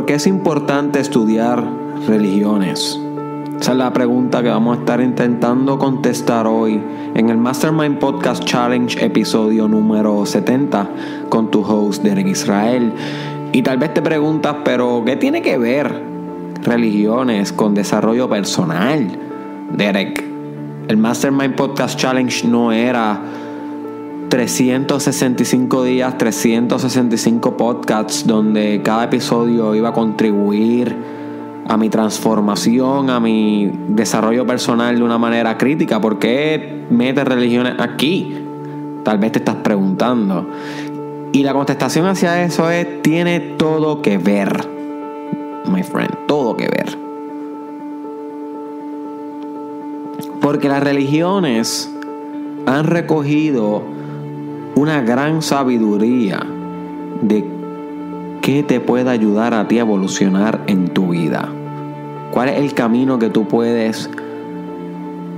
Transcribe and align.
¿por 0.00 0.06
qué 0.06 0.14
es 0.14 0.26
importante 0.26 0.98
estudiar 0.98 1.62
religiones? 2.06 2.98
Esa 3.60 3.72
es 3.72 3.76
la 3.76 3.92
pregunta 3.92 4.42
que 4.42 4.48
vamos 4.48 4.78
a 4.78 4.80
estar 4.80 4.98
intentando 4.98 5.78
contestar 5.78 6.46
hoy 6.46 6.80
en 7.14 7.28
el 7.28 7.36
Mastermind 7.36 7.98
Podcast 7.98 8.42
Challenge 8.46 9.04
episodio 9.04 9.68
número 9.68 10.24
70 10.24 10.88
con 11.28 11.50
tu 11.50 11.60
host 11.60 12.02
Derek 12.02 12.28
Israel. 12.28 12.94
Y 13.52 13.60
tal 13.60 13.76
vez 13.76 13.92
te 13.92 14.00
preguntas, 14.00 14.56
pero 14.64 15.02
¿qué 15.04 15.16
tiene 15.16 15.42
que 15.42 15.58
ver 15.58 16.02
religiones 16.62 17.52
con 17.52 17.74
desarrollo 17.74 18.26
personal? 18.26 19.06
Derek, 19.76 20.24
el 20.88 20.96
Mastermind 20.96 21.56
Podcast 21.56 22.00
Challenge 22.00 22.48
no 22.48 22.72
era 22.72 23.20
365 24.30 25.82
días, 25.82 26.16
365 26.16 27.56
podcasts 27.56 28.24
donde 28.24 28.80
cada 28.82 29.04
episodio 29.04 29.74
iba 29.74 29.88
a 29.88 29.92
contribuir 29.92 30.96
a 31.66 31.76
mi 31.76 31.88
transformación, 31.88 33.10
a 33.10 33.18
mi 33.18 33.72
desarrollo 33.88 34.46
personal 34.46 34.96
de 34.96 35.02
una 35.02 35.18
manera 35.18 35.58
crítica. 35.58 36.00
¿Por 36.00 36.20
qué 36.20 36.84
metes 36.90 37.24
religiones 37.24 37.74
aquí? 37.80 38.38
Tal 39.02 39.18
vez 39.18 39.32
te 39.32 39.40
estás 39.40 39.56
preguntando. 39.56 40.46
Y 41.32 41.42
la 41.42 41.52
contestación 41.52 42.06
hacia 42.06 42.44
eso 42.44 42.70
es, 42.70 43.02
tiene 43.02 43.40
todo 43.40 44.00
que 44.00 44.16
ver, 44.16 44.64
my 45.66 45.82
friend, 45.82 46.26
todo 46.28 46.56
que 46.56 46.68
ver. 46.68 46.96
Porque 50.40 50.68
las 50.68 50.82
religiones 50.82 51.92
han 52.66 52.84
recogido 52.84 53.99
una 54.80 55.02
gran 55.02 55.42
sabiduría 55.42 56.40
de 57.20 57.46
qué 58.40 58.62
te 58.62 58.80
puede 58.80 59.10
ayudar 59.10 59.52
a 59.52 59.68
ti 59.68 59.76
a 59.76 59.82
evolucionar 59.82 60.62
en 60.68 60.88
tu 60.88 61.08
vida. 61.08 61.50
¿Cuál 62.32 62.48
es 62.48 62.56
el 62.56 62.72
camino 62.72 63.18
que 63.18 63.28
tú 63.28 63.46
puedes 63.46 64.08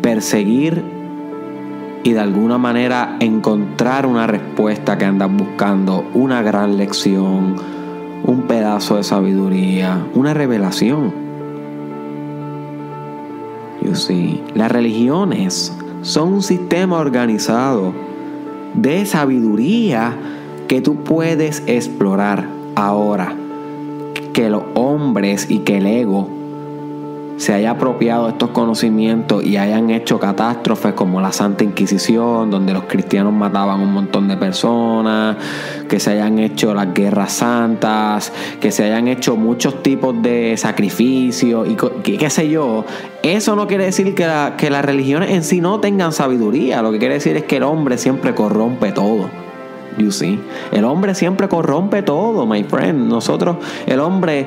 perseguir 0.00 0.84
y 2.04 2.12
de 2.12 2.20
alguna 2.20 2.56
manera 2.56 3.16
encontrar 3.18 4.06
una 4.06 4.28
respuesta 4.28 4.96
que 4.96 5.06
andas 5.06 5.36
buscando, 5.36 6.04
una 6.14 6.40
gran 6.42 6.76
lección, 6.76 7.56
un 8.22 8.42
pedazo 8.42 8.94
de 8.94 9.02
sabiduría, 9.02 10.06
una 10.14 10.34
revelación? 10.34 11.12
You 13.82 13.96
see, 13.96 14.40
las 14.54 14.70
religiones 14.70 15.76
son 16.02 16.34
un 16.34 16.42
sistema 16.42 16.98
organizado 16.98 18.11
de 18.74 19.06
sabiduría 19.06 20.16
que 20.68 20.80
tú 20.80 20.96
puedes 20.96 21.62
explorar 21.66 22.46
ahora. 22.76 23.36
Que 24.32 24.48
los 24.48 24.64
hombres 24.74 25.50
y 25.50 25.58
que 25.58 25.78
el 25.78 25.86
ego 25.86 26.41
se 27.42 27.52
haya 27.52 27.72
apropiado 27.72 28.28
estos 28.28 28.50
conocimientos 28.50 29.44
y 29.44 29.56
hayan 29.56 29.90
hecho 29.90 30.20
catástrofes 30.20 30.92
como 30.92 31.20
la 31.20 31.32
Santa 31.32 31.64
Inquisición, 31.64 32.52
donde 32.52 32.72
los 32.72 32.84
cristianos 32.84 33.32
mataban 33.32 33.80
un 33.80 33.92
montón 33.92 34.28
de 34.28 34.36
personas, 34.36 35.36
que 35.88 35.98
se 35.98 36.12
hayan 36.12 36.38
hecho 36.38 36.72
las 36.72 36.94
guerras 36.94 37.32
santas, 37.32 38.32
que 38.60 38.70
se 38.70 38.84
hayan 38.84 39.08
hecho 39.08 39.34
muchos 39.34 39.82
tipos 39.82 40.22
de 40.22 40.56
sacrificios 40.56 41.66
y 41.68 42.16
qué 42.16 42.30
sé 42.30 42.48
yo. 42.48 42.84
Eso 43.24 43.56
no 43.56 43.66
quiere 43.66 43.86
decir 43.86 44.14
que, 44.14 44.24
que 44.56 44.70
las 44.70 44.84
religiones 44.84 45.30
en 45.30 45.42
sí 45.42 45.60
no 45.60 45.80
tengan 45.80 46.12
sabiduría, 46.12 46.80
lo 46.80 46.92
que 46.92 46.98
quiere 47.00 47.14
decir 47.14 47.36
es 47.36 47.42
que 47.42 47.56
el 47.56 47.64
hombre 47.64 47.98
siempre 47.98 48.36
corrompe 48.36 48.92
todo. 48.92 49.28
You 49.98 50.12
see? 50.12 50.40
El 50.70 50.84
hombre 50.84 51.16
siempre 51.16 51.48
corrompe 51.48 52.02
todo, 52.02 52.46
my 52.46 52.62
friend. 52.62 53.08
Nosotros, 53.08 53.56
el 53.84 53.98
hombre 53.98 54.46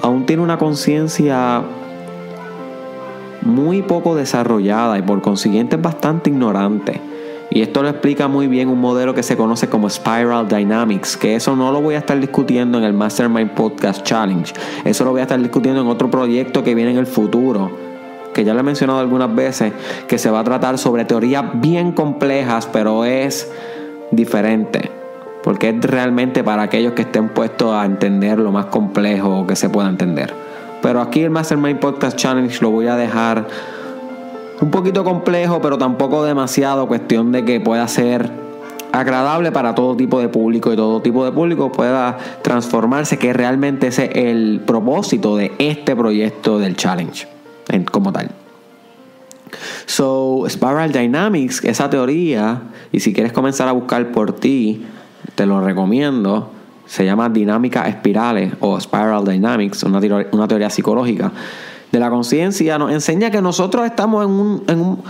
aún 0.00 0.26
tiene 0.26 0.42
una 0.42 0.58
conciencia 0.58 1.64
muy 3.46 3.82
poco 3.82 4.14
desarrollada 4.14 4.98
y 4.98 5.02
por 5.02 5.22
consiguiente 5.22 5.76
bastante 5.76 6.30
ignorante. 6.30 7.00
Y 7.50 7.62
esto 7.62 7.82
lo 7.82 7.88
explica 7.88 8.28
muy 8.28 8.48
bien 8.48 8.68
un 8.68 8.80
modelo 8.80 9.14
que 9.14 9.22
se 9.22 9.36
conoce 9.36 9.68
como 9.68 9.88
Spiral 9.88 10.48
Dynamics, 10.48 11.16
que 11.16 11.36
eso 11.36 11.54
no 11.54 11.70
lo 11.70 11.80
voy 11.80 11.94
a 11.94 11.98
estar 11.98 12.18
discutiendo 12.18 12.76
en 12.78 12.84
el 12.84 12.92
Mastermind 12.92 13.52
Podcast 13.52 14.02
Challenge. 14.02 14.52
Eso 14.84 15.04
lo 15.04 15.12
voy 15.12 15.20
a 15.20 15.22
estar 15.22 15.40
discutiendo 15.40 15.80
en 15.80 15.86
otro 15.86 16.10
proyecto 16.10 16.64
que 16.64 16.74
viene 16.74 16.90
en 16.90 16.98
el 16.98 17.06
futuro, 17.06 17.70
que 18.34 18.44
ya 18.44 18.52
lo 18.52 18.60
he 18.60 18.62
mencionado 18.64 18.98
algunas 18.98 19.32
veces, 19.34 19.72
que 20.08 20.18
se 20.18 20.30
va 20.30 20.40
a 20.40 20.44
tratar 20.44 20.76
sobre 20.76 21.04
teorías 21.04 21.44
bien 21.54 21.92
complejas, 21.92 22.68
pero 22.70 23.04
es 23.04 23.50
diferente. 24.10 24.90
Porque 25.44 25.68
es 25.68 25.80
realmente 25.80 26.42
para 26.42 26.62
aquellos 26.62 26.94
que 26.94 27.02
estén 27.02 27.28
puestos 27.28 27.72
a 27.72 27.84
entender 27.84 28.38
lo 28.38 28.50
más 28.50 28.66
complejo 28.66 29.46
que 29.46 29.54
se 29.54 29.68
pueda 29.68 29.88
entender. 29.88 30.45
Pero 30.86 31.00
aquí 31.00 31.22
el 31.22 31.30
Mastermind 31.30 31.80
Podcast 31.80 32.16
Challenge 32.16 32.56
lo 32.62 32.70
voy 32.70 32.86
a 32.86 32.94
dejar 32.94 33.48
un 34.60 34.70
poquito 34.70 35.02
complejo, 35.02 35.60
pero 35.60 35.78
tampoco 35.78 36.22
demasiado. 36.22 36.86
Cuestión 36.86 37.32
de 37.32 37.44
que 37.44 37.58
pueda 37.58 37.88
ser 37.88 38.30
agradable 38.92 39.50
para 39.50 39.74
todo 39.74 39.96
tipo 39.96 40.20
de 40.20 40.28
público 40.28 40.72
y 40.72 40.76
todo 40.76 41.02
tipo 41.02 41.24
de 41.24 41.32
público 41.32 41.72
pueda 41.72 42.16
transformarse, 42.40 43.18
que 43.18 43.32
realmente 43.32 43.88
ese 43.88 44.12
es 44.14 44.26
el 44.32 44.62
propósito 44.64 45.36
de 45.36 45.50
este 45.58 45.96
proyecto 45.96 46.60
del 46.60 46.76
challenge 46.76 47.26
como 47.90 48.12
tal. 48.12 48.30
So, 49.86 50.44
Spiral 50.48 50.92
Dynamics, 50.92 51.64
esa 51.64 51.90
teoría, 51.90 52.62
y 52.92 53.00
si 53.00 53.12
quieres 53.12 53.32
comenzar 53.32 53.66
a 53.66 53.72
buscar 53.72 54.12
por 54.12 54.36
ti, 54.36 54.84
te 55.34 55.46
lo 55.46 55.60
recomiendo 55.60 56.52
se 56.86 57.04
llama 57.04 57.28
dinámica 57.28 57.88
espirales 57.88 58.52
o 58.60 58.80
spiral 58.80 59.24
dynamics, 59.24 59.82
una 59.82 60.00
teoría, 60.00 60.28
una 60.32 60.48
teoría 60.48 60.70
psicológica. 60.70 61.32
De 61.92 62.00
la 62.00 62.10
conciencia, 62.10 62.78
nos 62.78 62.90
enseña 62.90 63.30
que 63.30 63.40
nosotros 63.40 63.86
estamos 63.86 64.24
en 64.24 64.30
un, 64.30 64.64
en 64.66 64.80
un, 64.80 65.02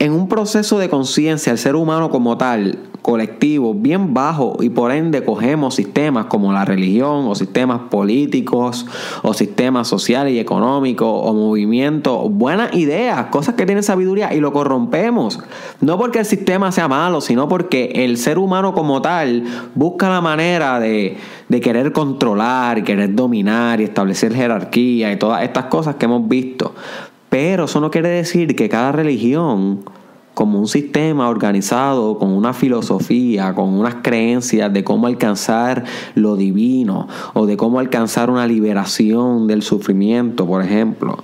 en 0.00 0.12
un 0.12 0.28
proceso 0.28 0.78
de 0.78 0.88
conciencia, 0.88 1.52
el 1.52 1.58
ser 1.58 1.76
humano 1.76 2.08
como 2.08 2.38
tal, 2.38 2.78
colectivo, 3.02 3.74
bien 3.74 4.14
bajo, 4.14 4.56
y 4.60 4.70
por 4.70 4.92
ende 4.92 5.22
cogemos 5.22 5.74
sistemas 5.74 6.24
como 6.24 6.54
la 6.54 6.64
religión, 6.64 7.26
o 7.28 7.34
sistemas 7.34 7.82
políticos, 7.90 8.86
o 9.22 9.34
sistemas 9.34 9.88
sociales 9.88 10.32
y 10.32 10.38
económicos, 10.38 11.06
o 11.06 11.34
movimientos, 11.34 12.30
buenas 12.30 12.74
ideas, 12.74 13.26
cosas 13.26 13.56
que 13.56 13.66
tienen 13.66 13.82
sabiduría, 13.82 14.32
y 14.32 14.40
lo 14.40 14.54
corrompemos. 14.54 15.38
No 15.82 15.98
porque 15.98 16.20
el 16.20 16.24
sistema 16.24 16.72
sea 16.72 16.88
malo, 16.88 17.20
sino 17.20 17.46
porque 17.46 17.92
el 17.94 18.16
ser 18.16 18.38
humano 18.38 18.72
como 18.72 19.02
tal 19.02 19.44
busca 19.74 20.08
la 20.08 20.22
manera 20.22 20.80
de, 20.80 21.18
querer 21.60 21.92
controlar, 21.92 22.84
querer 22.84 23.14
dominar 23.14 23.82
y 23.82 23.84
establecer 23.84 24.34
jerarquía 24.34 25.12
y 25.12 25.18
todas 25.18 25.42
estas 25.42 25.66
cosas 25.66 25.96
que 25.96 26.06
hemos 26.06 26.26
visto. 26.26 26.74
Pero 27.30 27.64
eso 27.64 27.80
no 27.80 27.90
quiere 27.90 28.08
decir 28.08 28.54
que 28.56 28.68
cada 28.68 28.92
religión, 28.92 29.80
como 30.34 30.58
un 30.58 30.66
sistema 30.66 31.28
organizado, 31.28 32.18
con 32.18 32.30
una 32.30 32.52
filosofía, 32.52 33.54
con 33.54 33.70
unas 33.70 33.96
creencias 34.02 34.72
de 34.72 34.84
cómo 34.84 35.06
alcanzar 35.06 35.84
lo 36.16 36.36
divino 36.36 37.08
o 37.32 37.46
de 37.46 37.56
cómo 37.56 37.78
alcanzar 37.78 38.30
una 38.30 38.46
liberación 38.46 39.46
del 39.46 39.62
sufrimiento, 39.62 40.44
por 40.44 40.62
ejemplo, 40.62 41.18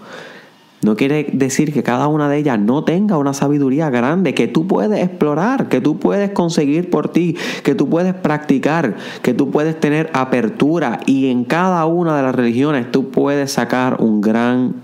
no 0.83 0.95
quiere 0.95 1.27
decir 1.33 1.73
que 1.73 1.83
cada 1.83 2.07
una 2.07 2.29
de 2.29 2.39
ellas 2.39 2.61
no 2.61 2.85
tenga 2.85 3.19
una 3.19 3.35
sabiduría 3.35 3.91
grande 3.91 4.35
que 4.35 4.47
tú 4.47 4.69
puedes 4.69 5.03
explorar, 5.03 5.69
que 5.69 5.81
tú 5.81 5.99
puedes 5.99 6.31
conseguir 6.31 6.91
por 6.91 7.09
ti, 7.09 7.37
que 7.65 7.75
tú 7.75 7.89
puedes 7.89 8.15
practicar, 8.15 8.95
que 9.23 9.35
tú 9.35 9.51
puedes 9.51 9.81
tener 9.81 10.11
apertura. 10.13 11.01
Y 11.05 11.31
en 11.31 11.43
cada 11.43 11.85
una 11.87 12.17
de 12.17 12.23
las 12.23 12.37
religiones 12.37 12.93
tú 12.93 13.11
puedes 13.11 13.51
sacar 13.51 14.01
un 14.01 14.21
gran 14.21 14.75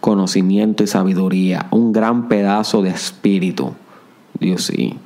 conocimiento 0.00 0.82
y 0.82 0.86
sabiduría, 0.86 1.66
un 1.70 1.92
gran 1.92 2.28
pedazo 2.28 2.82
de 2.82 2.90
espíritu. 2.90 3.74
Dios 4.38 4.64
sí. 4.64 4.96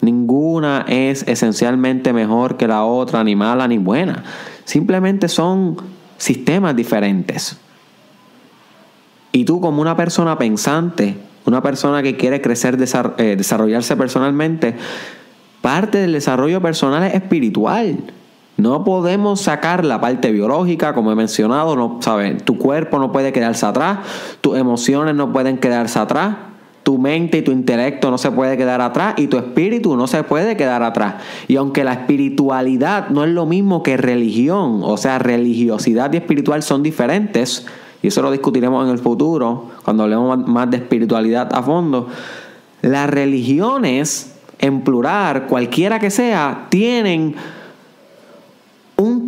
Ninguna 0.00 0.84
es 0.86 1.26
esencialmente 1.26 2.12
mejor 2.12 2.56
que 2.56 2.68
la 2.68 2.84
otra, 2.84 3.24
ni 3.24 3.34
mala 3.34 3.66
ni 3.66 3.78
buena. 3.78 4.22
Simplemente 4.64 5.28
son 5.28 5.76
sistemas 6.18 6.76
diferentes. 6.76 7.56
Y 9.32 9.44
tú 9.44 9.60
como 9.60 9.80
una 9.80 9.96
persona 9.96 10.38
pensante, 10.38 11.16
una 11.46 11.62
persona 11.62 12.02
que 12.02 12.16
quiere 12.16 12.40
crecer, 12.40 12.78
eh, 13.18 13.34
desarrollarse 13.36 13.96
personalmente, 13.96 14.76
parte 15.60 15.98
del 15.98 16.12
desarrollo 16.12 16.60
personal 16.60 17.02
es 17.02 17.14
espiritual. 17.14 17.98
No 18.56 18.84
podemos 18.84 19.40
sacar 19.40 19.84
la 19.84 20.00
parte 20.00 20.30
biológica, 20.30 20.94
como 20.94 21.10
he 21.10 21.16
mencionado, 21.16 21.74
no, 21.74 21.98
¿sabes? 22.00 22.44
Tu 22.44 22.56
cuerpo 22.56 22.98
no 22.98 23.10
puede 23.10 23.32
quedarse 23.32 23.66
atrás, 23.66 23.98
tus 24.40 24.56
emociones 24.56 25.14
no 25.14 25.32
pueden 25.32 25.58
quedarse 25.58 25.98
atrás, 25.98 26.36
tu 26.84 26.98
mente 26.98 27.38
y 27.38 27.42
tu 27.42 27.50
intelecto 27.50 28.10
no 28.10 28.18
se 28.18 28.30
puede 28.30 28.56
quedar 28.56 28.80
atrás 28.80 29.14
y 29.16 29.26
tu 29.26 29.38
espíritu 29.38 29.96
no 29.96 30.06
se 30.06 30.22
puede 30.22 30.56
quedar 30.56 30.82
atrás. 30.82 31.16
Y 31.48 31.56
aunque 31.56 31.82
la 31.82 31.94
espiritualidad 31.94 33.08
no 33.08 33.24
es 33.24 33.30
lo 33.30 33.46
mismo 33.46 33.82
que 33.82 33.96
religión, 33.96 34.82
o 34.84 34.96
sea, 34.98 35.18
religiosidad 35.18 36.12
y 36.12 36.18
espiritual 36.18 36.62
son 36.62 36.82
diferentes, 36.82 37.66
y 38.02 38.08
eso 38.08 38.22
lo 38.22 38.30
discutiremos 38.30 38.84
en 38.84 38.92
el 38.92 38.98
futuro, 38.98 39.70
cuando 39.82 40.04
hablemos 40.04 40.46
más 40.46 40.70
de 40.70 40.76
espiritualidad 40.76 41.52
a 41.54 41.62
fondo, 41.62 42.08
las 42.82 43.08
religiones, 43.08 44.36
en 44.58 44.82
plural, 44.82 45.46
cualquiera 45.46 45.98
que 45.98 46.10
sea, 46.10 46.66
tienen 46.68 47.34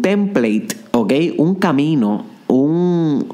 template 0.07 0.69
¿ok? 0.93 1.13
Un 1.37 1.57
camino, 1.57 2.25
un, 2.47 3.27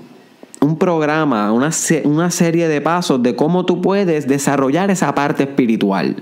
un 0.63 0.79
programa, 0.79 1.53
una, 1.53 1.71
una 2.05 2.31
serie 2.31 2.67
de 2.67 2.81
pasos 2.81 3.23
de 3.23 3.37
cómo 3.37 3.67
tú 3.67 3.83
puedes 3.83 4.27
desarrollar 4.27 4.91
esa 4.91 5.15
parte 5.15 5.43
espiritual. 5.43 6.17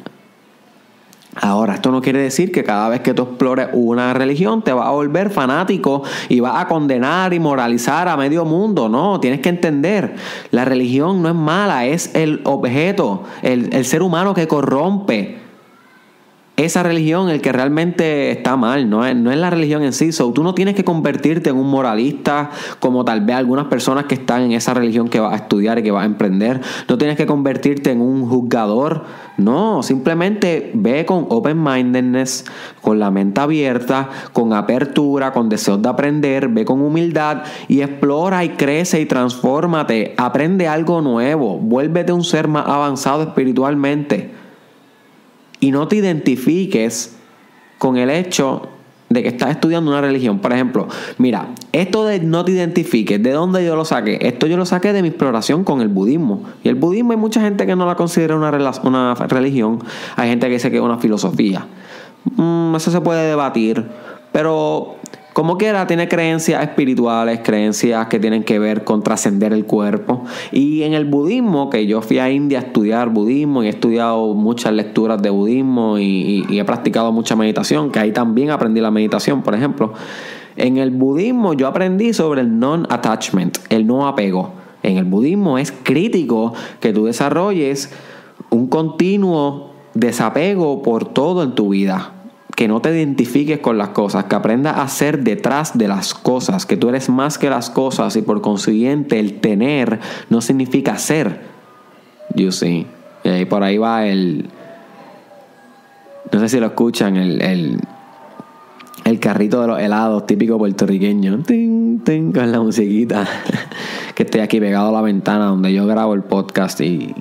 Ahora, 1.37 1.75
esto 1.75 1.93
no 1.93 2.03
quiere 2.03 2.19
decir 2.19 2.51
que 2.51 2.65
cada 2.65 2.89
vez 2.89 3.01
que 3.01 3.15
tú 3.15 3.23
explores 3.23 3.69
una 3.73 4.13
religión 4.13 4.63
te 4.63 4.73
vas 4.73 4.89
a 4.89 4.91
volver 4.91 5.31
fanático 5.31 6.03
y 6.29 6.41
vas 6.41 6.61
a 6.61 6.67
condenar 6.67 7.33
y 7.33 7.39
moralizar 7.39 8.09
a 8.09 8.17
medio 8.17 8.45
mundo. 8.45 8.89
No, 8.89 9.21
tienes 9.21 9.39
que 9.39 9.51
entender, 9.51 10.17
la 10.51 10.65
religión 10.65 11.23
no 11.23 11.29
es 11.29 11.35
mala, 11.37 11.87
es 11.87 12.13
el 12.17 12.41
objeto, 12.43 13.23
el, 13.43 13.73
el 13.73 13.85
ser 13.85 14.03
humano 14.03 14.35
que 14.35 14.49
corrompe 14.49 15.50
esa 16.65 16.83
religión 16.83 17.29
el 17.31 17.41
que 17.41 17.53
realmente 17.53 18.31
está 18.31 18.57
mal, 18.57 18.89
no 18.89 19.07
es, 19.07 19.17
no 19.17 19.31
es 19.31 19.39
la 19.39 19.51
religión 19.51 19.83
en 19.83 19.93
sí. 19.93 20.13
So, 20.13 20.33
tú 20.33 20.43
no 20.43 20.55
tienes 20.55 20.75
que 20.75 20.85
convertirte 20.85 21.51
en 21.51 21.57
un 21.57 21.71
moralista 21.71 22.51
como 22.79 23.05
tal 23.05 23.23
vez 23.23 23.37
algunas 23.37 23.67
personas 23.67 24.05
que 24.05 24.15
están 24.15 24.43
en 24.43 24.53
esa 24.53 24.75
religión 24.75 25.09
que 25.09 25.21
vas 25.21 25.33
a 25.33 25.37
estudiar 25.37 25.79
y 25.79 25.83
que 25.83 25.91
vas 25.91 26.03
a 26.03 26.07
emprender. 26.07 26.61
No 26.89 26.99
tienes 26.99 27.17
que 27.17 27.27
convertirte 27.27 27.91
en 27.91 28.01
un 28.01 28.27
juzgador. 28.29 29.05
No, 29.37 29.83
simplemente 29.83 30.71
ve 30.75 31.07
con 31.07 31.27
open 31.31 31.63
mindedness, 31.63 32.45
con 32.83 32.99
la 32.99 33.11
mente 33.11 33.41
abierta, 33.41 34.11
con 34.33 34.53
apertura, 34.53 35.33
con 35.33 35.49
deseos 35.49 35.81
de 35.81 35.89
aprender, 35.89 36.49
ve 36.49 36.67
con 36.67 36.83
humildad 36.83 37.45
y 37.69 37.81
explora 37.81 38.45
y 38.45 38.51
crece 38.51 39.01
y 39.01 39.07
transfórmate. 39.07 40.15
Aprende 40.19 40.69
algo 40.69 41.01
nuevo, 41.01 41.59
vuélvete 41.59 42.13
un 42.13 42.25
ser 42.25 42.49
más 42.49 42.67
avanzado 42.67 43.23
espiritualmente 43.23 44.40
y 45.61 45.71
no 45.71 45.87
te 45.89 45.97
identifiques 45.97 47.17
con 47.79 47.97
el 47.97 48.11
hecho 48.11 48.69
de 49.11 49.23
que 49.23 49.29
estás 49.29 49.51
estudiando 49.51 49.91
una 49.91 50.01
religión. 50.01 50.39
Por 50.39 50.53
ejemplo, 50.53 50.87
mira, 51.19 51.49
esto 51.73 52.05
de 52.05 52.21
no 52.21 52.45
te 52.45 52.53
identifiques, 52.53 53.21
¿de 53.23 53.33
dónde 53.33 53.65
yo 53.65 53.75
lo 53.75 53.85
saqué? 53.85 54.19
Esto 54.23 54.47
yo 54.47 54.57
lo 54.57 54.65
saqué 54.65 54.93
de 54.93 55.03
mi 55.03 55.09
exploración 55.09 55.65
con 55.65 55.81
el 55.81 55.89
budismo. 55.89 56.45
Y 56.63 56.69
el 56.69 56.77
budismo 56.77 57.11
hay 57.11 57.19
mucha 57.19 57.41
gente 57.41 57.67
que 57.67 57.75
no 57.75 57.87
la 57.87 57.97
considera 57.97 58.37
una, 58.37 58.51
una 58.85 59.15
religión, 59.15 59.81
hay 60.17 60.31
gente 60.31 60.47
que 60.47 60.55
dice 60.55 60.71
que 60.71 60.77
es 60.77 60.83
una 60.83 60.99
filosofía. 60.99 61.67
Mm, 62.37 62.75
eso 62.77 62.91
se 62.91 63.01
puede 63.01 63.29
debatir, 63.29 63.85
pero 64.33 64.97
como 65.33 65.57
quiera, 65.59 65.87
tiene 65.87 66.09
creencias 66.09 66.63
espirituales, 66.63 67.41
creencias 67.45 68.09
que 68.09 68.19
tienen 68.19 68.43
que 68.43 68.59
ver 68.59 68.83
con 68.83 69.03
trascender 69.03 69.53
el 69.53 69.65
cuerpo. 69.65 70.25
Y 70.51 70.83
en 70.83 70.93
el 70.93 71.05
budismo, 71.05 71.71
que 71.71 71.87
yo 71.87 72.03
fui 72.03 72.19
a 72.19 72.31
India 72.31 72.59
a 72.59 72.63
estudiar 72.63 73.11
budismo 73.11 73.63
y 73.63 73.67
he 73.67 73.71
estudiado 73.71 74.35
muchas 74.35 74.73
lecturas 74.73 75.23
de 75.23 75.31
budismo 75.31 75.99
y, 75.99 76.47
he 76.51 76.65
practicado 76.65 77.13
mucha 77.13 77.37
meditación, 77.37 77.91
que 77.91 78.01
ahí 78.01 78.13
también 78.13 78.51
aprendí 78.51 78.81
la 78.81 78.91
meditación, 78.91 79.43
por 79.43 79.55
ejemplo. 79.55 79.93
En 80.57 80.79
el 80.79 80.91
budismo 80.91 81.55
yo 81.55 81.69
aprendí 81.69 82.13
sobre 82.13 82.41
el 82.41 82.59
non-attachment, 82.59 83.59
el 83.71 83.87
no 83.87 84.09
apego. 84.09 84.53
En 84.83 84.97
el 84.97 85.05
budismo 85.05 85.59
es 85.59 85.73
crítico 85.73 86.55
que 86.81 86.93
tú 86.93 87.05
desarrolles 87.05 87.93
un 88.51 88.67
continuo 88.67 89.71
desapego 89.95 90.83
por 90.83 91.05
todo 91.05 91.43
en 91.43 91.55
tu 91.55 91.71
vida 91.71 92.20
que 92.61 92.69
no 92.69 92.83
te 92.83 92.95
identifiques 92.95 93.61
con 93.61 93.79
las 93.79 93.89
cosas, 93.89 94.25
que 94.25 94.35
aprendas 94.35 94.77
a 94.77 94.87
ser 94.89 95.21
detrás 95.21 95.79
de 95.79 95.89
las 95.89 96.13
cosas, 96.13 96.67
que 96.67 96.77
tú 96.77 96.91
eres 96.91 97.09
más 97.09 97.39
que 97.39 97.49
las 97.49 97.71
cosas 97.71 98.15
y 98.17 98.21
por 98.21 98.43
consiguiente 98.43 99.19
el 99.19 99.41
tener 99.41 99.99
no 100.29 100.43
significa 100.43 100.99
ser. 100.99 101.41
You 102.35 102.53
see. 102.53 102.87
Y 103.25 103.47
por 103.47 103.63
ahí 103.63 103.79
va 103.79 104.07
el. 104.07 104.51
No 106.31 106.39
sé 106.39 106.51
si 106.51 106.61
lo 106.61 106.67
escuchan, 106.67 107.17
el, 107.17 107.81
el, 109.07 109.21
carrito 109.21 109.63
de 109.63 109.67
los 109.67 109.81
helados 109.81 110.27
típico 110.27 110.59
puertorriqueño. 110.59 111.43
con 112.05 112.53
la 112.53 112.61
musiquita. 112.61 113.27
que 114.15 114.25
estoy 114.25 114.43
aquí 114.43 114.61
pegado 114.61 114.91
a 114.91 114.93
la 114.93 115.01
ventana 115.01 115.47
donde 115.47 115.73
yo 115.73 115.87
grabo 115.87 116.13
el 116.13 116.25
podcast 116.25 116.79
y 116.83 117.15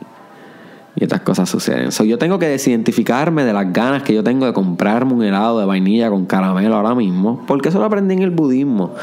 y 0.96 1.04
estas 1.04 1.22
cosas 1.22 1.50
suceden. 1.50 1.92
So, 1.92 2.04
yo 2.04 2.18
tengo 2.18 2.40
que 2.40 2.48
desidentificarme 2.48 3.44
de 3.44 3.54
las 3.54 3.72
ganas 3.72 4.04
que 4.04 4.14
yo 4.14 4.24
tengo 4.24 4.46
de 4.46 4.54
comprarme 4.54 5.14
un 5.14 5.24
helado 5.24 5.60
de 5.60 5.66
vainilla 5.66 6.10
con 6.10 6.26
caramelo 6.26 6.76
ahora 6.76 6.96
mismo, 6.96 7.44
porque 7.48 7.70
eso 7.70 7.80
lo 7.80 7.86
aprendí 7.86 8.16
en 8.16 8.24
el 8.24 8.32
budismo. 8.32 8.94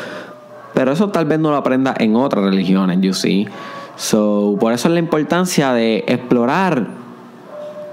Pero 0.75 0.93
eso 0.93 1.09
tal 1.09 1.25
vez 1.25 1.39
no 1.39 1.51
lo 1.51 1.57
aprenda 1.57 1.95
en 1.99 2.17
otras 2.17 2.45
religiones, 2.45 3.01
you 3.01 3.15
see. 3.15 3.47
So, 3.97 4.57
por 4.61 4.73
eso 4.73 4.89
es 4.89 4.95
la 4.95 5.01
importancia 5.01 5.73
de 5.73 6.05
explorar 6.07 6.87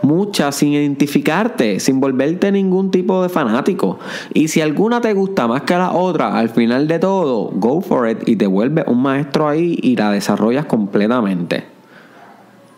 muchas 0.01 0.55
sin 0.55 0.73
identificarte, 0.73 1.79
sin 1.79 1.99
volverte 1.99 2.51
ningún 2.51 2.91
tipo 2.91 3.23
de 3.23 3.29
fanático. 3.29 3.99
Y 4.33 4.49
si 4.49 4.59
alguna 4.59 4.99
te 4.99 5.13
gusta 5.13 5.47
más 5.47 5.61
que 5.61 5.75
la 5.75 5.93
otra, 5.93 6.37
al 6.37 6.49
final 6.49 6.87
de 6.87 6.99
todo, 6.99 7.51
go 7.53 7.81
for 7.81 8.09
it 8.09 8.27
y 8.27 8.35
te 8.35 8.47
vuelves 8.47 8.83
un 8.87 9.01
maestro 9.01 9.47
ahí 9.47 9.79
y 9.81 9.95
la 9.95 10.11
desarrollas 10.11 10.65
completamente. 10.65 11.72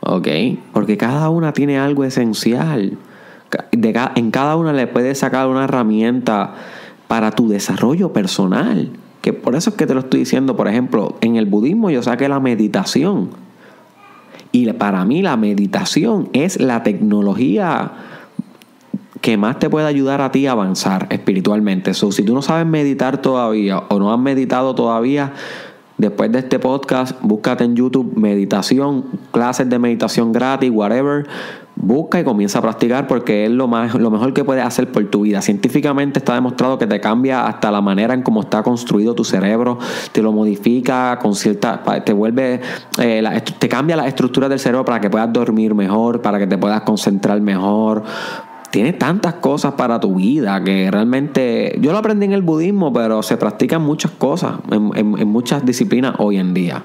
¿Ok? 0.06 0.28
Porque 0.72 0.98
cada 0.98 1.30
una 1.30 1.52
tiene 1.52 1.78
algo 1.78 2.04
esencial. 2.04 2.98
en 3.72 4.32
cada 4.32 4.56
una 4.56 4.74
le 4.74 4.88
puedes 4.88 5.20
sacar 5.20 5.48
una 5.48 5.66
herramienta 5.66 6.54
para 7.08 7.32
tu 7.32 7.50
desarrollo 7.50 8.14
personal. 8.14 8.92
Que 9.22 9.34
por 9.34 9.56
eso 9.56 9.72
es 9.72 9.76
que 9.76 9.88
te 9.88 9.94
lo 9.94 10.02
estoy 10.02 10.22
diciendo, 10.22 10.56
por 10.56 10.68
ejemplo, 10.68 11.18
en 11.22 11.36
el 11.36 11.46
budismo 11.46 11.90
yo 11.90 12.04
saqué 12.04 12.30
la 12.30 12.40
meditación. 12.40 13.30
Y 14.52 14.72
para 14.74 15.04
mí 15.04 15.22
la 15.22 15.36
meditación 15.36 16.30
es 16.34 16.62
la 16.62 16.84
tecnología 16.84 17.92
que 19.22 19.38
más 19.38 19.58
te 19.58 19.72
puede 19.72 19.88
ayudar 19.88 20.22
a 20.22 20.32
ti 20.32 20.46
a 20.46 20.52
avanzar 20.52 21.08
espiritualmente. 21.10 21.96
Si 21.96 22.24
tú 22.24 22.36
no 22.36 22.44
sabes 22.44 22.68
meditar 22.68 23.22
todavía 23.22 23.80
o 23.90 23.98
no 23.98 24.14
has 24.14 24.20
meditado 24.20 24.76
todavía, 24.76 25.34
Después 25.98 26.30
de 26.30 26.40
este 26.40 26.60
podcast, 26.60 27.18
búscate 27.22 27.64
en 27.64 27.76
YouTube 27.76 28.18
meditación, 28.18 29.06
clases 29.32 29.70
de 29.70 29.80
meditación 29.80 30.34
gratis, 30.34 30.70
whatever. 30.70 31.26
Busca 31.78 32.20
y 32.20 32.24
comienza 32.24 32.60
a 32.60 32.62
practicar 32.62 33.08
porque 33.08 33.46
es 33.46 33.52
lo, 33.52 33.68
más, 33.68 33.96
lo 33.96 34.10
mejor 34.10 34.34
que 34.34 34.44
puedes 34.44 34.66
hacer 34.66 34.92
por 34.92 35.06
tu 35.10 35.22
vida. 35.22 35.42
Científicamente 35.42 36.20
está 36.20 36.34
demostrado 36.34 36.78
que 36.78 36.88
te 36.88 37.00
cambia 37.00 37.48
hasta 37.48 37.70
la 37.72 37.82
manera 37.82 38.14
en 38.14 38.24
cómo 38.24 38.42
está 38.42 38.64
construido 38.64 39.14
tu 39.14 39.24
cerebro, 39.24 39.78
te 40.12 40.22
lo 40.22 40.32
modifica 40.32 41.18
con 41.22 41.36
cierta, 41.36 41.82
te 42.04 42.14
vuelve, 42.14 42.62
eh, 42.98 43.42
te 43.60 43.70
cambia 43.70 43.98
las 43.98 44.08
estructuras 44.08 44.50
del 44.50 44.60
cerebro 44.60 44.86
para 44.86 45.02
que 45.02 45.10
puedas 45.10 45.32
dormir 45.32 45.76
mejor, 45.76 46.22
para 46.22 46.40
que 46.40 46.48
te 46.48 46.58
puedas 46.58 46.82
concentrar 46.82 47.40
mejor, 47.42 48.04
tiene 48.76 48.92
tantas 48.92 49.36
cosas 49.36 49.76
para 49.76 50.02
tu 50.02 50.16
vida 50.16 50.62
que 50.62 50.92
realmente 50.92 51.78
yo 51.80 51.94
lo 51.94 51.98
aprendí 51.98 52.26
en 52.26 52.34
el 52.34 52.42
budismo, 52.42 52.92
pero 52.92 53.24
se 53.24 53.38
practican 53.38 53.82
muchas 53.82 54.12
cosas 54.12 54.56
en, 54.70 55.14
muchas 55.30 55.66
disciplinas 55.66 56.16
hoy 56.18 56.40
en 56.40 56.54
día. 56.54 56.84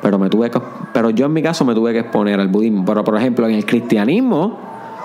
Pero 0.00 0.18
me 0.18 0.30
tuve 0.30 0.50
que, 0.50 0.58
pero 0.94 1.10
yo 1.10 1.26
en 1.26 1.34
mi 1.34 1.42
caso 1.42 1.66
me 1.66 1.74
tuve 1.74 1.92
que 1.92 1.98
exponer 1.98 2.40
al 2.40 2.48
budismo. 2.48 2.86
Pero 2.86 3.04
por 3.04 3.18
ejemplo 3.18 3.46
en 3.46 3.54
el 3.54 3.66
cristianismo, 3.66 4.58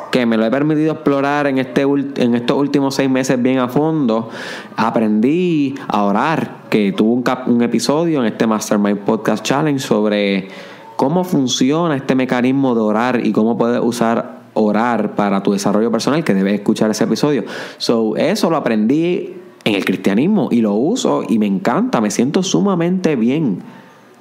que 0.09 0.25
me 0.25 0.37
lo 0.37 0.45
he 0.45 0.49
permitido 0.49 0.93
explorar 0.93 1.47
en, 1.47 1.57
este, 1.57 1.81
en 1.81 2.33
estos 2.33 2.55
últimos 2.57 2.95
seis 2.95 3.09
meses 3.09 3.41
bien 3.41 3.59
a 3.59 3.67
fondo, 3.67 4.29
aprendí 4.77 5.75
a 5.89 6.03
orar, 6.03 6.59
que 6.69 6.93
tuvo 6.93 7.11
un, 7.11 7.25
un 7.47 7.61
episodio 7.61 8.21
en 8.21 8.27
este 8.27 8.47
Mastermind 8.47 8.99
Podcast 8.99 9.43
Challenge 9.43 9.81
sobre 9.81 10.47
cómo 10.95 11.25
funciona 11.25 11.97
este 11.97 12.15
mecanismo 12.15 12.73
de 12.73 12.79
orar 12.79 13.25
y 13.25 13.33
cómo 13.33 13.57
puedes 13.57 13.81
usar 13.83 14.40
orar 14.53 15.15
para 15.15 15.43
tu 15.43 15.51
desarrollo 15.53 15.91
personal, 15.91 16.23
que 16.23 16.33
debes 16.33 16.55
escuchar 16.55 16.91
ese 16.91 17.03
episodio. 17.03 17.43
So, 17.77 18.15
eso 18.15 18.49
lo 18.49 18.57
aprendí 18.57 19.33
en 19.63 19.75
el 19.75 19.85
cristianismo 19.85 20.49
y 20.51 20.61
lo 20.61 20.73
uso 20.73 21.23
y 21.27 21.37
me 21.39 21.45
encanta, 21.45 22.01
me 22.01 22.11
siento 22.11 22.43
sumamente 22.43 23.15
bien 23.15 23.59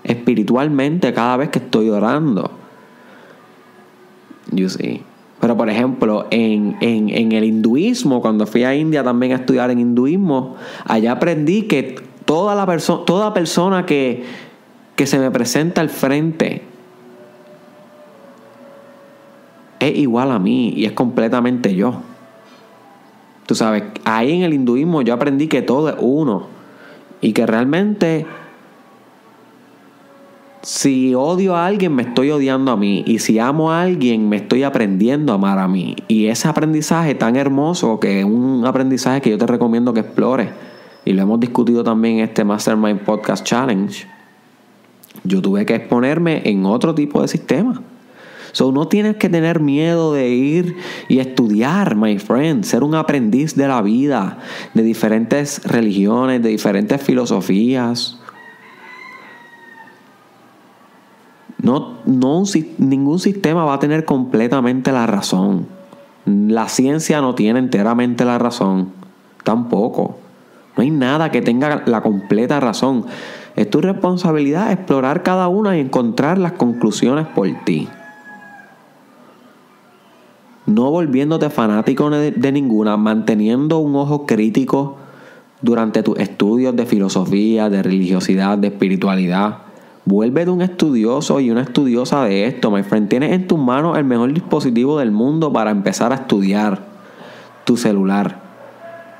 espiritualmente 0.04 1.12
cada 1.12 1.36
vez 1.36 1.50
que 1.50 1.58
estoy 1.58 1.88
orando. 1.88 2.50
You 4.52 4.68
see. 4.68 5.02
Pero 5.40 5.56
por 5.56 5.70
ejemplo, 5.70 6.26
en, 6.30 6.76
en, 6.80 7.32
el 7.32 7.44
hinduismo, 7.44 8.20
cuando 8.20 8.46
fui 8.46 8.64
a 8.64 8.74
India 8.74 9.02
también 9.02 9.32
a 9.32 9.36
estudiar 9.36 9.70
en 9.70 9.78
hinduismo, 9.78 10.56
allá 10.84 11.12
aprendí 11.12 11.62
que 11.62 11.96
toda, 12.26 12.54
la 12.54 12.66
persona 12.66 13.04
toda 13.06 13.32
persona 13.32 13.86
que, 13.86 14.22
que 14.96 15.06
se 15.06 15.18
me 15.18 15.30
presenta 15.30 15.80
al 15.80 15.88
frente 15.88 16.69
es 19.80 19.96
igual 19.96 20.30
a 20.30 20.38
mí 20.38 20.72
y 20.76 20.84
es 20.84 20.92
completamente 20.92 21.74
yo. 21.74 21.94
Tú 23.46 23.54
sabes, 23.56 23.82
ahí 24.04 24.32
en 24.32 24.42
el 24.42 24.54
hinduismo 24.54 25.02
yo 25.02 25.12
aprendí 25.12 25.48
que 25.48 25.62
todo 25.62 25.88
es 25.88 25.96
uno 25.98 26.46
y 27.20 27.32
que 27.32 27.46
realmente 27.46 28.26
si 30.62 31.14
odio 31.14 31.56
a 31.56 31.66
alguien 31.66 31.94
me 31.94 32.02
estoy 32.02 32.30
odiando 32.30 32.70
a 32.70 32.76
mí 32.76 33.02
y 33.06 33.18
si 33.18 33.38
amo 33.38 33.72
a 33.72 33.82
alguien 33.82 34.28
me 34.28 34.36
estoy 34.36 34.62
aprendiendo 34.62 35.32
a 35.32 35.36
amar 35.36 35.58
a 35.58 35.66
mí. 35.66 35.96
Y 36.06 36.26
ese 36.26 36.46
aprendizaje 36.46 37.14
tan 37.14 37.34
hermoso 37.36 37.98
que 37.98 38.20
es 38.20 38.24
un 38.24 38.64
aprendizaje 38.66 39.22
que 39.22 39.30
yo 39.30 39.38
te 39.38 39.46
recomiendo 39.46 39.94
que 39.94 40.00
explores 40.00 40.50
y 41.04 41.14
lo 41.14 41.22
hemos 41.22 41.40
discutido 41.40 41.82
también 41.82 42.18
en 42.18 42.24
este 42.24 42.44
Mastermind 42.44 43.00
Podcast 43.00 43.44
Challenge. 43.44 44.06
Yo 45.24 45.42
tuve 45.42 45.66
que 45.66 45.74
exponerme 45.74 46.42
en 46.44 46.66
otro 46.66 46.94
tipo 46.94 47.20
de 47.22 47.28
sistema 47.28 47.82
So, 48.52 48.72
no 48.72 48.88
tienes 48.88 49.16
que 49.16 49.28
tener 49.28 49.60
miedo 49.60 50.12
de 50.12 50.28
ir 50.28 50.76
y 51.08 51.18
estudiar, 51.18 51.96
my 51.96 52.18
friend, 52.18 52.64
ser 52.64 52.82
un 52.82 52.94
aprendiz 52.94 53.54
de 53.54 53.68
la 53.68 53.82
vida, 53.82 54.38
de 54.74 54.82
diferentes 54.82 55.62
religiones, 55.64 56.42
de 56.42 56.48
diferentes 56.48 57.00
filosofías. 57.02 58.18
No, 61.62 61.98
no, 62.06 62.42
ningún 62.78 63.18
sistema 63.18 63.64
va 63.64 63.74
a 63.74 63.78
tener 63.78 64.04
completamente 64.04 64.92
la 64.92 65.06
razón. 65.06 65.66
La 66.24 66.68
ciencia 66.68 67.20
no 67.20 67.34
tiene 67.34 67.58
enteramente 67.58 68.24
la 68.24 68.38
razón. 68.38 68.92
Tampoco. 69.44 70.18
No 70.76 70.82
hay 70.82 70.90
nada 70.90 71.30
que 71.30 71.42
tenga 71.42 71.82
la 71.86 72.00
completa 72.02 72.60
razón. 72.60 73.04
Es 73.56 73.68
tu 73.68 73.80
responsabilidad 73.80 74.72
explorar 74.72 75.22
cada 75.22 75.48
una 75.48 75.76
y 75.76 75.80
encontrar 75.80 76.38
las 76.38 76.52
conclusiones 76.52 77.26
por 77.26 77.48
ti. 77.64 77.88
No 80.70 80.88
volviéndote 80.92 81.50
fanático 81.50 82.10
de, 82.10 82.52
ninguna, 82.52 82.96
manteniendo 82.96 83.78
un 83.78 83.96
ojo 83.96 84.24
crítico 84.24 84.98
durante 85.62 86.04
tus 86.04 86.16
estudios 86.20 86.76
de 86.76 86.86
filosofía, 86.86 87.68
de 87.68 87.82
religiosidad, 87.82 88.56
de 88.56 88.68
espiritualidad. 88.68 89.58
Vuelve 90.04 90.48
un 90.48 90.62
estudioso 90.62 91.40
y 91.40 91.50
una 91.50 91.62
estudiosa 91.62 92.22
de 92.22 92.46
esto, 92.46 92.70
my 92.70 92.84
friend. 92.84 93.08
Tienes 93.08 93.32
en 93.32 93.48
tus 93.48 93.58
manos 93.58 93.98
el 93.98 94.04
mejor 94.04 94.32
dispositivo 94.32 94.96
del 95.00 95.10
mundo 95.10 95.52
para 95.52 95.72
empezar 95.72 96.12
a 96.12 96.16
estudiar 96.16 96.84
tu 97.64 97.76
celular. 97.76 98.38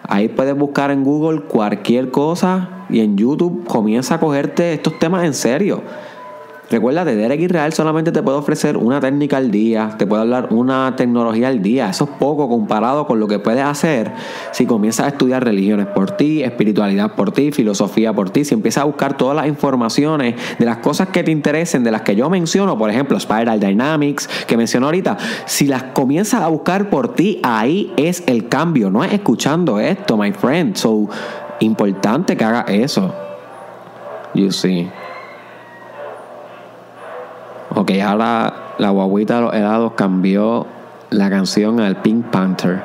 Ahí 0.05 0.29
puedes 0.29 0.57
buscar 0.57 0.93
en 0.93 1.03
Google 1.03 1.41
cualquier 1.43 2.13
cosa 2.13 2.87
y 2.89 3.01
en 3.01 3.17
YouTube 3.17 3.67
comienza 3.67 4.15
a 4.15 4.21
cogerte 4.21 4.73
estos 4.73 5.01
temas 5.01 5.25
en 5.25 5.35
serio. 5.35 5.83
Recuerda, 6.71 7.05
de 7.05 7.17
Derek 7.17 7.41
Israel 7.41 7.73
solamente 7.73 8.13
te 8.13 8.23
puede 8.23 8.39
ofrecer 8.39 8.77
una 8.77 9.01
técnica 9.01 9.39
al 9.39 9.51
día, 9.51 9.97
te 9.99 10.07
puede 10.07 10.23
hablar 10.23 10.51
una 10.53 10.95
tecnología 10.95 11.49
al 11.49 11.63
día. 11.63 11.91
Eso 11.91 12.05
es 12.05 12.11
poco 12.11 12.49
comparado 12.49 13.09
con 13.09 13.19
lo 13.19 13.27
que 13.27 13.41
puedes 13.41 13.65
hacer 13.65 14.13
si 14.53 14.67
comienzas 14.67 15.07
a 15.07 15.09
estudiar 15.09 15.45
religiones 15.45 15.89
por 15.89 16.13
ti, 16.13 16.45
espiritualidad 16.45 17.17
por 17.17 17.33
ti, 17.33 17.51
filosofía 17.51 18.13
por 18.13 18.31
ti. 18.31 18.45
Si 18.45 18.55
empiezas 18.55 18.83
a 18.83 18.85
buscar 18.85 19.17
todas 19.17 19.35
las 19.35 19.49
informaciones 19.49 20.37
de 20.61 20.65
las 20.65 20.77
cosas 20.77 21.09
que 21.09 21.25
te 21.25 21.33
interesen, 21.33 21.83
de 21.83 21.91
las 21.91 22.03
que 22.03 22.15
yo 22.15 22.31
menciono, 22.31 22.79
por 22.79 22.89
ejemplo, 22.89 23.19
Spiral 23.19 23.59
Dynamics, 23.59 24.29
que 24.47 24.57
menciono 24.57 24.87
ahorita, 24.87 25.17
si 25.47 25.67
las 25.67 25.83
comienzas 25.83 26.41
a 26.41 26.47
buscar 26.47 26.89
por 26.89 27.15
ti, 27.15 27.41
ahí 27.43 27.93
es 27.97 28.23
el 28.29 28.49
cambio. 28.49 28.93
No 28.93 29.03
es 29.03 29.13
escuchando 29.13 29.81
esto, 29.81 30.17
my 30.17 30.31
friend. 30.31 30.77
So, 30.77 31.09
importante 31.59 32.37
que 32.37 32.45
haga 32.45 32.61
eso. 32.69 33.13
You 34.35 34.53
see. 34.53 34.89
Ok, 37.91 38.01
ahora 38.03 38.75
la 38.79 38.91
guaguita 38.91 39.37
de 39.37 39.41
los 39.41 39.53
helados 39.53 39.95
cambió 39.95 40.65
la 41.11 41.29
canción 41.29 41.81
al 41.81 41.97
Pink 41.97 42.27
Panther. 42.27 42.81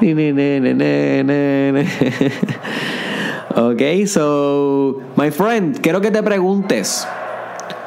ok, 3.54 3.82
so, 4.06 4.98
my 5.14 5.30
friend, 5.30 5.80
quiero 5.80 6.00
que 6.00 6.10
te 6.10 6.20
preguntes. 6.24 7.06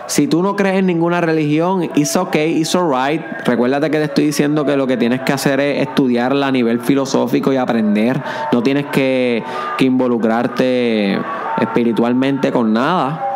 Si 0.08 0.28
tú 0.28 0.42
no 0.42 0.56
crees 0.56 0.78
en 0.78 0.86
ninguna 0.86 1.20
religión, 1.20 1.90
it's 1.96 2.16
okay, 2.16 2.62
it's 2.62 2.74
alright. 2.76 3.22
Recuérdate 3.46 3.92
que 3.92 3.98
te 3.98 4.06
estoy 4.06 4.28
diciendo 4.28 4.66
que 4.66 4.78
lo 4.78 4.88
que 4.88 4.96
tienes 4.96 5.20
que 5.22 5.34
hacer 5.34 5.60
es 5.60 5.82
estudiarla 5.82 6.48
a 6.48 6.52
nivel 6.52 6.80
filosófico 6.80 7.52
y 7.52 7.58
aprender. 7.58 8.22
No 8.54 8.64
tienes 8.64 8.86
que, 8.86 9.44
que 9.78 9.84
involucrarte 9.84 11.20
espiritualmente 11.60 12.54
con 12.54 12.72
nada. 12.72 13.31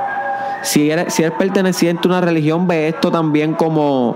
Si 0.66 0.90
eres, 0.90 1.14
si 1.14 1.24
eres 1.24 1.38
perteneciente 1.38 2.08
a 2.08 2.12
una 2.12 2.22
religión, 2.22 2.68
ve 2.68 2.88
esto 2.88 3.12
también 3.12 3.54
como 3.54 4.16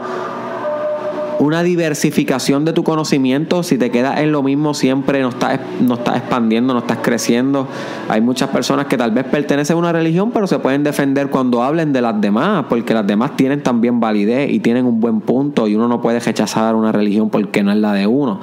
una 1.40 1.64
diversificación 1.64 2.66
de 2.66 2.74
tu 2.74 2.84
conocimiento. 2.84 3.64
Si 3.64 3.78
te 3.78 3.90
quedas 3.90 4.20
en 4.20 4.32
lo 4.32 4.44
mismo 4.44 4.74
siempre, 4.74 5.22
no 5.22 5.30
estás, 5.30 5.60
no 5.80 5.96
expandiendo, 5.96 6.74
no 6.74 6.82
estás 6.82 7.00
creciendo. 7.02 7.68
Hay 8.10 8.22
muchas 8.22 8.50
personas 8.50 8.88
que 8.88 8.98
tal 8.98 9.12
vez 9.12 9.26
pertenecen 9.26 9.78
a 9.78 9.80
una 9.80 9.92
religión, 9.92 10.32
pero 10.32 10.48
se 10.48 10.60
pueden 10.60 10.84
defender 10.84 11.30
cuando 11.30 11.64
hablen 11.64 11.94
de 11.94 12.02
las 12.02 12.20
demás, 12.20 12.66
porque 12.70 12.94
las 12.94 13.08
demás 13.08 13.36
tienen 13.38 13.64
también 13.64 14.00
validez 14.00 14.52
y 14.52 14.60
tienen 14.60 14.86
un 14.86 15.00
buen 15.00 15.22
punto 15.22 15.68
y 15.68 15.76
uno 15.76 15.88
no 15.88 16.02
puede 16.02 16.20
rechazar 16.20 16.76
una 16.76 16.92
religión 16.92 17.30
porque 17.30 17.64
no 17.64 17.72
es 17.72 17.78
la 17.78 17.94
de 17.94 18.06
uno. 18.06 18.42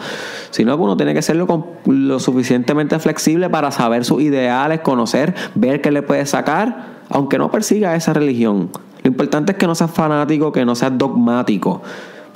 Sino 0.51 0.77
que 0.77 0.83
uno 0.83 0.97
tiene 0.97 1.13
que 1.13 1.23
ser 1.23 1.37
lo, 1.37 1.67
lo 1.85 2.19
suficientemente 2.19 2.99
flexible 2.99 3.51
para 3.51 3.71
saber 3.71 4.05
sus 4.05 4.23
ideales, 4.23 4.81
conocer, 4.81 5.35
ver 5.55 5.81
qué 5.81 5.91
le 5.91 6.03
puede 6.03 6.25
sacar 6.27 6.97
aunque 7.09 7.39
no 7.39 7.51
persiga 7.51 7.95
esa 7.95 8.13
religión. 8.13 8.71
Lo 9.03 9.09
importante 9.09 9.53
es 9.53 9.59
que 9.59 9.67
no 9.67 9.75
seas 9.75 9.91
fanático, 9.91 10.51
que 10.51 10.65
no 10.65 10.75
seas 10.75 10.97
dogmático, 10.97 11.83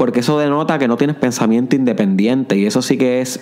porque 0.01 0.21
eso 0.21 0.39
denota 0.39 0.79
que 0.79 0.89
no 0.89 0.97
tienes 0.97 1.15
pensamiento 1.15 1.77
independiente 1.77 2.57
y 2.57 2.65
eso 2.65 2.81
sí 2.81 2.97
que 2.97 3.21
es, 3.21 3.39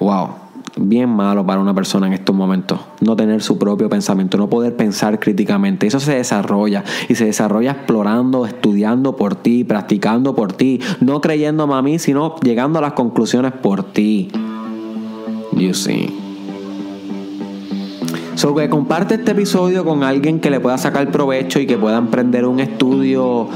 wow, 0.00 0.30
bien 0.76 1.08
malo 1.10 1.46
para 1.46 1.60
una 1.60 1.72
persona 1.72 2.08
en 2.08 2.12
estos 2.12 2.34
momentos. 2.34 2.80
No 3.00 3.14
tener 3.14 3.40
su 3.40 3.56
propio 3.56 3.88
pensamiento, 3.88 4.36
no 4.36 4.50
poder 4.50 4.74
pensar 4.74 5.20
críticamente. 5.20 5.86
Eso 5.86 6.00
se 6.00 6.16
desarrolla 6.16 6.82
y 7.08 7.14
se 7.14 7.26
desarrolla 7.26 7.70
explorando, 7.70 8.46
estudiando 8.46 9.14
por 9.14 9.36
ti, 9.36 9.62
practicando 9.62 10.34
por 10.34 10.52
ti, 10.52 10.80
no 10.98 11.20
creyendo 11.20 11.72
a 11.72 11.82
mí, 11.82 12.00
sino 12.00 12.34
llegando 12.40 12.80
a 12.80 12.82
las 12.82 12.94
conclusiones 12.94 13.52
por 13.52 13.84
ti. 13.84 14.32
You 15.52 15.72
see. 15.72 16.26
So 18.36 18.54
que 18.54 18.68
comparte 18.68 19.14
este 19.14 19.32
episodio 19.32 19.82
con 19.82 20.04
alguien 20.04 20.40
que 20.40 20.50
le 20.50 20.60
pueda 20.60 20.76
sacar 20.76 21.10
provecho 21.10 21.58
y 21.58 21.66
que 21.66 21.78
pueda 21.78 21.96
emprender 21.96 22.44
un 22.44 22.60
estudio 22.60 23.48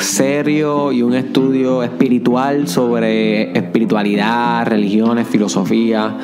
serio 0.00 0.92
y 0.92 1.02
un 1.02 1.14
estudio 1.14 1.82
espiritual 1.82 2.68
sobre 2.68 3.56
espiritualidad, 3.56 4.66
religiones, 4.66 5.26
filosofía, 5.26 6.16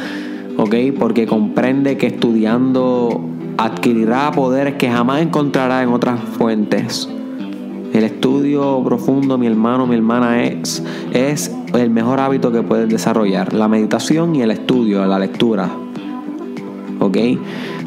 ¿ok? 0.56 0.74
Porque 0.98 1.26
comprende 1.26 1.96
que 1.96 2.06
estudiando 2.06 3.28
adquirirá 3.56 4.30
poderes 4.32 4.74
que 4.74 4.90
jamás 4.90 5.22
encontrará 5.22 5.82
en 5.82 5.90
otras 5.90 6.20
fuentes. 6.20 7.08
El 7.92 8.02
estudio 8.02 8.82
profundo, 8.84 9.38
mi 9.38 9.46
hermano, 9.46 9.86
mi 9.86 9.94
hermana, 9.94 10.42
es, 10.42 10.82
es 11.12 11.54
el 11.74 11.90
mejor 11.90 12.18
hábito 12.18 12.50
que 12.50 12.62
puedes 12.62 12.88
desarrollar. 12.88 13.52
La 13.52 13.68
meditación 13.68 14.34
y 14.34 14.42
el 14.42 14.50
estudio, 14.50 15.06
la 15.06 15.18
lectura. 15.18 15.83
¿Ok? 17.00 17.16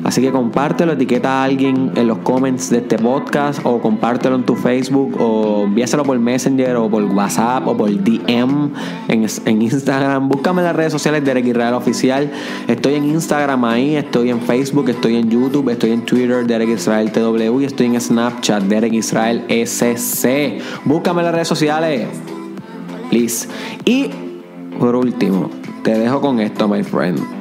Así 0.04 0.22
que 0.22 0.32
compártelo, 0.32 0.94
etiqueta 0.94 1.42
a 1.42 1.44
alguien 1.44 1.92
en 1.96 2.08
los 2.08 2.20
comments 2.20 2.70
de 2.70 2.78
este 2.78 2.98
podcast 2.98 3.60
o 3.64 3.82
compártelo 3.82 4.36
en 4.36 4.44
tu 4.44 4.56
Facebook 4.56 5.20
o 5.20 5.64
envíaselo 5.66 6.04
por 6.04 6.18
Messenger 6.20 6.76
o 6.78 6.90
por 6.90 7.04
WhatsApp 7.04 7.68
o 7.68 7.76
por 7.76 7.90
DM 7.92 8.72
en, 9.08 9.62
Instagram. 9.62 10.30
Búscame 10.30 10.62
en 10.62 10.68
las 10.68 10.76
redes 10.76 10.94
sociales 10.94 11.22
de 11.22 11.28
Derek 11.28 11.48
Israel 11.48 11.74
Oficial. 11.74 12.32
Estoy 12.68 12.96
en 12.96 13.06
Instagram 13.06 13.66
ahí, 13.66 13.96
estoy 13.96 14.30
en 14.30 14.40
Facebook, 14.40 14.90
estoy 14.90 15.18
en 15.18 15.30
YouTube, 15.30 15.70
estoy 15.70 15.92
en 15.92 16.02
Twitter, 16.06 16.46
Derek 16.46 16.70
Israel 16.70 17.12
TW 17.12 17.62
y 17.62 17.66
estoy 17.66 17.88
en 17.88 18.00
Snapchat, 18.00 18.64
Derek 18.64 18.94
Israel 18.94 19.44
SC. 19.50 20.60
Búscame 20.86 21.22
en 21.22 21.26
las 21.26 21.34
redes 21.34 21.48
sociales. 21.48 22.08
Please. 23.10 23.48
Y 23.86 24.10
por 24.80 24.96
último, 24.96 25.50
te 25.84 25.98
dejo 25.98 26.22
con 26.22 26.40
esto, 26.40 26.68
my 26.68 26.84
friend. 26.84 27.37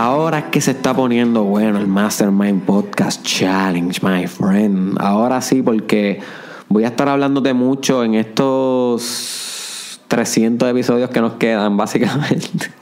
Ahora 0.00 0.38
es 0.38 0.44
que 0.44 0.60
se 0.60 0.70
está 0.70 0.94
poniendo 0.94 1.42
bueno 1.42 1.76
el 1.76 1.88
Mastermind 1.88 2.62
Podcast 2.62 3.20
Challenge, 3.24 3.98
my 4.00 4.28
friend. 4.28 4.96
Ahora 5.00 5.40
sí, 5.40 5.60
porque 5.60 6.20
voy 6.68 6.84
a 6.84 6.86
estar 6.86 7.08
hablándote 7.08 7.52
mucho 7.52 8.04
en 8.04 8.14
estos 8.14 10.00
300 10.06 10.70
episodios 10.70 11.10
que 11.10 11.20
nos 11.20 11.32
quedan, 11.32 11.76
básicamente. 11.76 12.48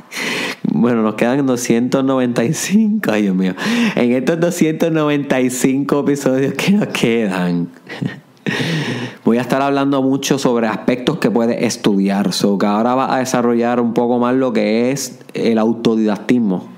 Bueno, 0.69 1.01
nos 1.01 1.15
quedan 1.15 1.47
295, 1.47 3.11
ay 3.11 3.23
Dios 3.23 3.35
mío. 3.35 3.55
En 3.95 4.13
estos 4.13 4.39
295 4.39 6.01
episodios 6.01 6.53
que 6.53 6.73
nos 6.73 6.89
quedan, 6.89 7.69
voy 9.25 9.39
a 9.39 9.41
estar 9.41 9.63
hablando 9.63 10.03
mucho 10.03 10.39
sobre 10.39 10.67
aspectos 10.67 11.17
que 11.17 11.31
puedes 11.31 11.63
estudiar. 11.63 12.35
So 12.35 12.59
que 12.59 12.67
ahora 12.67 12.95
vas 12.95 13.11
a 13.11 13.19
desarrollar 13.21 13.81
un 13.81 13.95
poco 13.95 14.19
más 14.19 14.35
lo 14.35 14.53
que 14.53 14.91
es 14.91 15.19
el 15.33 15.57
autodidactismo 15.57 16.76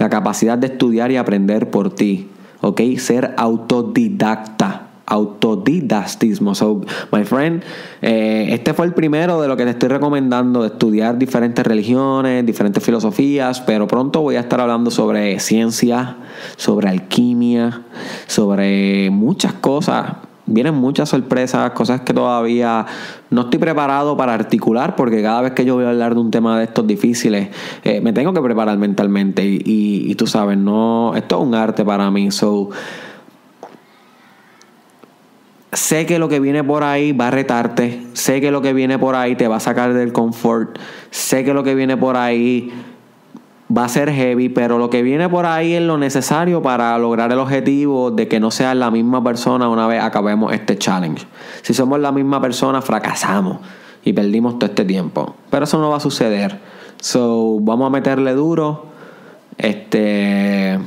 la 0.00 0.10
capacidad 0.10 0.58
de 0.58 0.66
estudiar 0.66 1.12
y 1.12 1.16
aprender 1.16 1.70
por 1.70 1.94
ti, 1.94 2.28
¿ok? 2.62 2.80
Ser 2.96 3.34
autodidacta 3.36 4.88
autodidactismo. 5.10 6.54
So, 6.54 6.82
my 7.10 7.24
friend, 7.24 7.64
eh, 8.00 8.46
este 8.50 8.72
fue 8.74 8.86
el 8.86 8.94
primero 8.94 9.42
de 9.42 9.48
lo 9.48 9.56
que 9.56 9.64
te 9.64 9.70
estoy 9.70 9.88
recomendando, 9.88 10.64
estudiar 10.64 11.18
diferentes 11.18 11.66
religiones, 11.66 12.46
diferentes 12.46 12.82
filosofías, 12.82 13.60
pero 13.60 13.88
pronto 13.88 14.22
voy 14.22 14.36
a 14.36 14.40
estar 14.40 14.60
hablando 14.60 14.92
sobre 14.92 15.40
ciencia, 15.40 16.16
sobre 16.56 16.88
alquimia, 16.88 17.82
sobre 18.28 19.10
muchas 19.10 19.52
cosas 19.54 20.12
vienen 20.50 20.74
muchas 20.74 21.08
sorpresas, 21.08 21.70
cosas 21.70 22.02
que 22.02 22.12
todavía 22.12 22.84
no 23.30 23.42
estoy 23.42 23.58
preparado 23.58 24.16
para 24.16 24.34
articular, 24.34 24.96
porque 24.96 25.22
cada 25.22 25.40
vez 25.40 25.52
que 25.52 25.64
yo 25.64 25.76
voy 25.76 25.84
a 25.84 25.90
hablar 25.90 26.14
de 26.14 26.20
un 26.20 26.30
tema 26.30 26.58
de 26.58 26.64
estos 26.64 26.86
difíciles, 26.86 27.48
eh, 27.84 28.00
me 28.00 28.12
tengo 28.12 28.32
que 28.32 28.42
preparar 28.42 28.76
mentalmente. 28.76 29.42
Y, 29.44 30.14
tú 30.16 30.26
sabes, 30.26 30.58
no, 30.58 31.14
esto 31.16 31.40
es 31.40 31.46
un 31.46 31.54
arte 31.54 31.84
para 31.84 32.10
mí. 32.10 32.30
So, 32.30 32.70
sé 35.72 36.04
que 36.06 36.18
lo 36.18 36.28
que 36.28 36.40
viene 36.40 36.64
por 36.64 36.82
ahí 36.82 37.12
va 37.12 37.28
a 37.28 37.30
retarte, 37.30 38.02
sé 38.12 38.40
que 38.40 38.50
lo 38.50 38.60
que 38.60 38.72
viene 38.72 38.98
por 38.98 39.14
ahí 39.14 39.36
te 39.36 39.48
va 39.48 39.56
a 39.56 39.60
sacar 39.60 39.94
del 39.94 40.12
confort, 40.12 40.78
sé 41.10 41.44
que 41.44 41.54
lo 41.54 41.62
que 41.62 41.74
viene 41.74 41.96
por 41.96 42.16
ahí 42.16 42.72
va 43.76 43.84
a 43.84 43.88
ser 43.88 44.10
heavy, 44.10 44.48
pero 44.48 44.78
lo 44.78 44.90
que 44.90 45.02
viene 45.02 45.28
por 45.28 45.46
ahí 45.46 45.74
es 45.74 45.82
lo 45.82 45.96
necesario 45.96 46.62
para 46.62 46.96
lograr 46.98 47.30
el 47.32 47.38
objetivo 47.38 48.10
de 48.10 48.28
que 48.28 48.40
no 48.40 48.50
seas 48.50 48.76
la 48.76 48.90
misma 48.90 49.22
persona 49.22 49.68
una 49.68 49.86
vez 49.86 50.02
acabemos 50.02 50.52
este 50.52 50.76
challenge. 50.76 51.26
Si 51.62 51.74
somos 51.74 52.00
la 52.00 52.12
misma 52.12 52.40
persona, 52.40 52.82
fracasamos 52.82 53.58
y 54.04 54.12
perdimos 54.12 54.58
todo 54.58 54.70
este 54.70 54.84
tiempo. 54.84 55.36
Pero 55.50 55.64
eso 55.64 55.78
no 55.78 55.90
va 55.90 55.98
a 55.98 56.00
suceder. 56.00 56.58
So, 57.00 57.58
vamos 57.60 57.86
a 57.86 57.90
meterle 57.90 58.34
duro. 58.34 58.86
Este. 59.56 60.78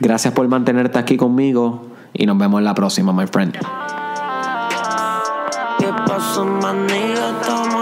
Gracias 0.00 0.34
por 0.34 0.46
mantenerte 0.48 0.98
aquí 0.98 1.16
conmigo 1.16 1.86
y 2.12 2.26
nos 2.26 2.36
vemos 2.38 2.58
en 2.58 2.64
la 2.64 2.74
próxima, 2.74 3.12
my 3.12 3.26
friend. 3.26 3.56
¿Qué 5.78 5.86
pasó, 6.06 6.44
manito? 6.44 7.20
Estamos 7.40 7.74